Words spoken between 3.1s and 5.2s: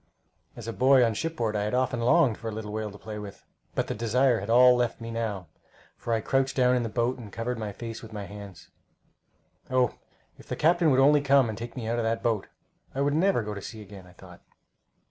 with, but the desire had all left me